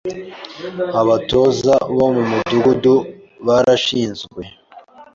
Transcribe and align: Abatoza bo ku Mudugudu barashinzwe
Abatoza 1.01 1.73
bo 1.95 2.05
ku 2.13 2.17
Mudugudu 2.29 2.95
barashinzwe 3.45 4.41